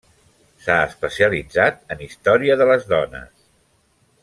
S'ha 0.63 0.77
especialitzat 0.85 1.77
en 1.97 2.03
història 2.07 2.57
de 2.63 2.69
les 2.73 2.91
dones. 2.95 3.31